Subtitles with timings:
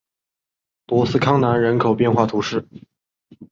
[0.87, 2.67] 博斯康南人口变化图示